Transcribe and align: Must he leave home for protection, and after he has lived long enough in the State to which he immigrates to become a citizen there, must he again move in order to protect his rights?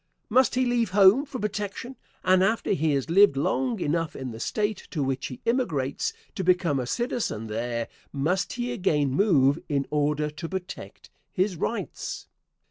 Must 0.31 0.55
he 0.55 0.65
leave 0.65 0.89
home 0.97 1.27
for 1.27 1.37
protection, 1.37 1.95
and 2.23 2.43
after 2.43 2.71
he 2.71 2.93
has 2.93 3.11
lived 3.11 3.37
long 3.37 3.79
enough 3.79 4.15
in 4.15 4.31
the 4.31 4.39
State 4.39 4.87
to 4.89 5.03
which 5.03 5.27
he 5.27 5.41
immigrates 5.45 6.11
to 6.33 6.43
become 6.43 6.79
a 6.79 6.87
citizen 6.87 7.45
there, 7.45 7.87
must 8.11 8.53
he 8.53 8.71
again 8.71 9.11
move 9.11 9.59
in 9.69 9.85
order 9.91 10.31
to 10.31 10.49
protect 10.49 11.11
his 11.31 11.55
rights? 11.55 12.25